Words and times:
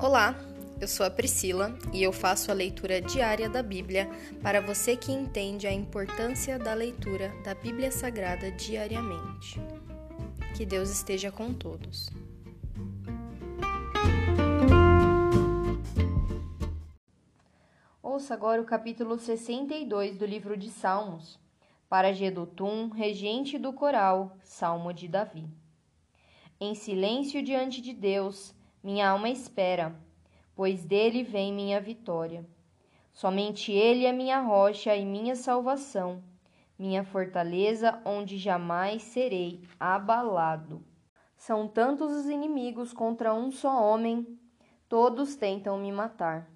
Olá, 0.00 0.36
eu 0.80 0.86
sou 0.86 1.04
a 1.04 1.10
Priscila 1.10 1.76
e 1.92 2.04
eu 2.04 2.12
faço 2.12 2.52
a 2.52 2.54
leitura 2.54 3.00
diária 3.00 3.48
da 3.48 3.64
Bíblia 3.64 4.08
para 4.40 4.60
você 4.60 4.96
que 4.96 5.10
entende 5.10 5.66
a 5.66 5.72
importância 5.72 6.56
da 6.56 6.72
leitura 6.72 7.34
da 7.42 7.52
Bíblia 7.52 7.90
Sagrada 7.90 8.48
diariamente. 8.52 9.60
Que 10.56 10.64
Deus 10.64 10.88
esteja 10.88 11.32
com 11.32 11.52
todos. 11.52 12.08
Ouça 18.00 18.34
agora 18.34 18.62
o 18.62 18.64
capítulo 18.64 19.18
62 19.18 20.16
do 20.16 20.24
livro 20.24 20.56
de 20.56 20.70
Salmos, 20.70 21.40
para 21.88 22.12
Gedutum, 22.12 22.88
regente 22.88 23.58
do 23.58 23.72
coral, 23.72 24.36
Salmo 24.44 24.92
de 24.92 25.08
Davi. 25.08 25.44
Em 26.60 26.76
silêncio 26.76 27.42
diante 27.42 27.80
de 27.80 27.92
Deus, 27.92 28.56
minha 28.82 29.10
alma 29.10 29.28
espera, 29.28 29.94
pois 30.54 30.84
dele 30.84 31.22
vem 31.22 31.52
minha 31.52 31.80
vitória. 31.80 32.44
Somente 33.12 33.72
ele 33.72 34.06
é 34.06 34.12
minha 34.12 34.40
rocha 34.40 34.94
e 34.94 35.04
minha 35.04 35.34
salvação, 35.34 36.22
minha 36.78 37.02
fortaleza 37.02 38.00
onde 38.04 38.38
jamais 38.38 39.02
serei 39.02 39.62
abalado. 39.80 40.84
São 41.36 41.66
tantos 41.66 42.12
os 42.12 42.26
inimigos 42.26 42.92
contra 42.92 43.34
um 43.34 43.50
só 43.50 43.82
homem, 43.82 44.38
todos 44.88 45.34
tentam 45.34 45.76
me 45.76 45.90
matar. 45.90 46.48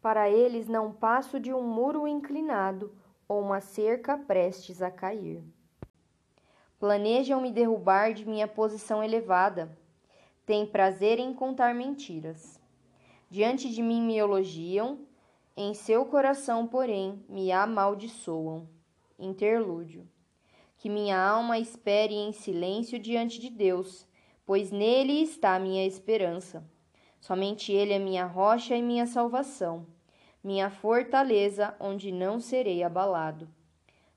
Para 0.00 0.30
eles 0.30 0.66
não 0.66 0.92
passo 0.92 1.38
de 1.38 1.52
um 1.52 1.62
muro 1.62 2.08
inclinado 2.08 2.96
ou 3.28 3.42
uma 3.42 3.60
cerca 3.60 4.16
prestes 4.16 4.80
a 4.80 4.90
cair. 4.90 5.44
Planejam 6.80 7.40
me 7.40 7.52
derrubar 7.52 8.12
de 8.12 8.26
minha 8.26 8.48
posição 8.48 9.04
elevada 9.04 9.78
tem 10.44 10.66
prazer 10.66 11.18
em 11.18 11.32
contar 11.32 11.74
mentiras. 11.74 12.60
Diante 13.30 13.70
de 13.70 13.80
mim 13.80 14.02
me 14.02 14.16
elogiam, 14.16 14.98
em 15.56 15.72
seu 15.74 16.04
coração, 16.06 16.66
porém, 16.66 17.24
me 17.28 17.52
amaldiçoam. 17.52 18.68
Interlúdio. 19.18 20.08
Que 20.76 20.88
minha 20.88 21.16
alma 21.16 21.58
espere 21.58 22.14
em 22.14 22.32
silêncio 22.32 22.98
diante 22.98 23.38
de 23.38 23.48
Deus, 23.48 24.06
pois 24.44 24.72
nele 24.72 25.22
está 25.22 25.58
minha 25.58 25.86
esperança. 25.86 26.68
Somente 27.20 27.70
ele 27.70 27.92
é 27.92 27.98
minha 27.98 28.26
rocha 28.26 28.74
e 28.74 28.82
minha 28.82 29.06
salvação, 29.06 29.86
minha 30.42 30.68
fortaleza, 30.70 31.76
onde 31.78 32.10
não 32.10 32.40
serei 32.40 32.82
abalado. 32.82 33.48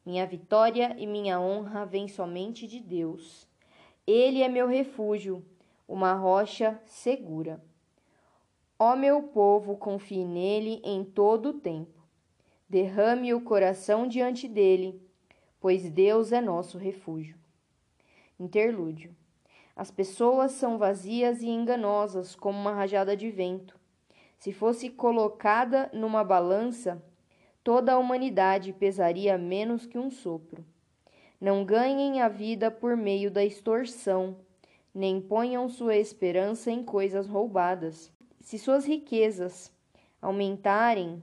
Minha 0.03 0.25
vitória 0.25 0.95
e 0.97 1.05
minha 1.05 1.39
honra 1.39 1.85
vêm 1.85 2.07
somente 2.07 2.66
de 2.66 2.80
Deus. 2.80 3.47
Ele 4.07 4.41
é 4.41 4.50
meu 4.50 4.67
refúgio 4.67 5.45
uma 5.88 6.14
rocha 6.14 6.80
segura. 6.86 7.61
Ó 8.78 8.95
meu 8.95 9.23
povo, 9.23 9.78
confie 9.78 10.25
nele 10.25 10.81
em 10.83 11.03
todo 11.03 11.50
o 11.50 11.53
tempo. 11.53 12.03
Derrame 12.67 13.33
o 13.33 13.41
coração 13.41 14.08
diante 14.08 14.47
dele, 14.47 15.02
pois 15.59 15.89
Deus 15.89 16.31
é 16.31 16.41
nosso 16.41 16.78
refúgio. 16.78 17.38
Interlúdio. 18.39 19.16
As 19.75 19.91
pessoas 19.91 20.53
são 20.53 20.78
vazias 20.78 21.41
e 21.41 21.47
enganosas 21.47 22.36
como 22.36 22.58
uma 22.58 22.73
rajada 22.73 23.16
de 23.16 23.30
vento. 23.30 23.78
Se 24.38 24.52
fosse 24.52 24.89
colocada 24.89 25.89
numa 25.94 26.23
balança, 26.23 27.02
toda 27.63 27.94
a 27.94 27.97
humanidade 27.97 28.73
pesaria 28.73 29.38
menos 29.38 29.86
que 29.86 29.97
um 29.97 30.09
sopro. 30.09 30.66
Não 31.39 31.63
ganhem 31.63 32.22
a 32.22 32.28
vida 32.28 32.72
por 32.72 32.97
meio 32.97 33.30
da 33.30 33.44
extorsão 33.44 34.38
nem 34.95 35.19
ponham 35.19 35.67
sua 35.67 35.97
esperança 35.97 36.71
em 36.71 36.81
coisas 36.81 37.27
roubadas. 37.27 38.09
Se 38.39 38.57
suas 38.57 38.85
riquezas 38.85 39.69
aumentarem, 40.21 41.21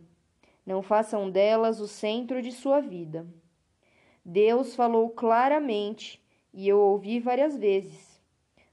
não 0.66 0.82
façam 0.82 1.30
delas 1.30 1.80
o 1.80 1.88
centro 1.88 2.42
de 2.42 2.52
sua 2.52 2.80
vida. 2.80 3.26
Deus 4.22 4.76
falou 4.76 5.08
claramente 5.08 6.22
e 6.52 6.68
eu 6.68 6.78
ouvi 6.78 7.18
várias 7.18 7.56
vezes. 7.56 8.20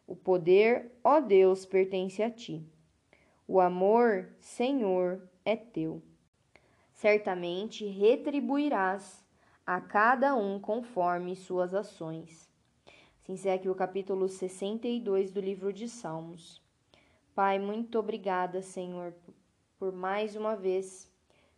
O 0.05 0.17
poder, 0.17 0.91
ó 1.01 1.21
Deus, 1.21 1.65
pertence 1.65 2.21
a 2.21 2.29
ti. 2.29 2.61
O 3.47 3.61
amor, 3.61 4.27
Senhor, 4.41 5.29
é 5.45 5.55
teu. 5.55 6.03
Certamente 6.91 7.85
retribuirás 7.85 9.23
a 9.65 9.79
cada 9.79 10.35
um 10.35 10.59
conforme 10.59 11.37
suas 11.37 11.73
ações 11.73 12.48
encerra 13.31 13.57
aqui 13.57 13.69
o 13.69 13.75
capítulo 13.75 14.27
62 14.27 15.29
do 15.29 15.39
livro 15.39 15.71
de 15.71 15.87
Salmos. 15.87 16.59
Pai, 17.35 17.59
muito 17.59 17.99
obrigada, 17.99 18.59
Senhor, 18.63 19.13
por 19.77 19.93
mais 19.93 20.35
uma 20.35 20.55
vez 20.55 21.07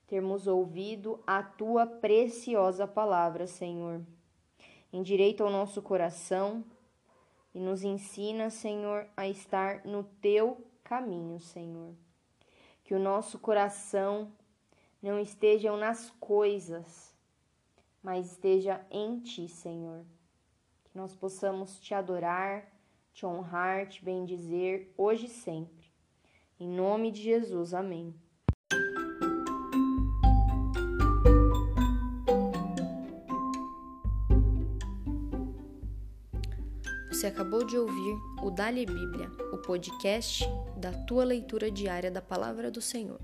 termos 0.06 0.48
ouvido 0.48 1.24
a 1.26 1.42
tua 1.42 1.88
preciosa 1.88 2.86
palavra, 2.86 3.48
Senhor. 3.48 4.02
Endireita 4.92 5.46
o 5.46 5.50
nosso 5.50 5.82
coração 5.82 6.62
e 7.56 7.60
nos 7.62 7.86
ensina, 7.86 8.50
Senhor, 8.50 9.08
a 9.16 9.26
estar 9.30 9.86
no 9.86 10.04
teu 10.04 10.68
caminho, 10.84 11.40
Senhor. 11.40 11.94
Que 12.84 12.94
o 12.94 13.00
nosso 13.00 13.40
coração 13.40 14.30
não 15.02 15.18
esteja 15.18 15.76
nas 15.78 16.10
coisas, 16.20 17.16
mas 18.04 18.30
esteja 18.30 18.86
em 18.92 19.20
ti, 19.22 19.48
Senhor 19.48 20.04
que 20.92 20.98
nós 20.98 21.16
possamos 21.16 21.80
te 21.80 21.94
adorar, 21.94 22.68
te 23.14 23.26
honrar, 23.26 23.88
te 23.88 24.04
bendizer 24.04 24.94
hoje 24.98 25.26
e 25.26 25.30
sempre. 25.30 25.90
Em 26.60 26.68
nome 26.68 27.12
de 27.12 27.22
Jesus, 27.22 27.74
amém. 27.74 28.14
Você 37.10 37.28
acabou 37.28 37.64
de 37.64 37.78
ouvir 37.78 38.16
o 38.44 38.50
Dali 38.50 38.86
Bíblia, 38.86 39.30
o 39.54 39.58
podcast 39.60 40.44
da 40.76 40.92
tua 41.06 41.24
leitura 41.24 41.72
diária 41.72 42.12
da 42.12 42.22
palavra 42.22 42.70
do 42.70 42.82
Senhor. 42.82 43.20